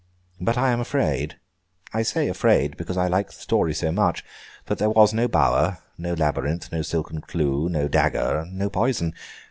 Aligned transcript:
But 0.39 0.57
I 0.57 0.71
am 0.71 0.79
afraid—I 0.79 2.01
say 2.01 2.27
afraid, 2.27 2.75
because 2.75 2.97
I 2.97 3.05
like 3.07 3.27
the 3.27 3.33
story 3.33 3.75
so 3.75 3.91
much—that 3.91 4.79
there 4.79 4.89
was 4.89 5.13
no 5.13 5.27
bower, 5.27 5.77
no 5.95 6.15
labyrinth, 6.15 6.71
no 6.71 6.81
silken 6.81 7.21
clue, 7.21 7.69
no 7.69 7.87
dagger, 7.87 8.47
no 8.49 8.67
poison. 8.67 9.13